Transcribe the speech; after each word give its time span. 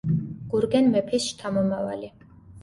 გურგენ 0.53 0.89
მეფის 0.95 1.27
შთამომავალი. 1.33 2.11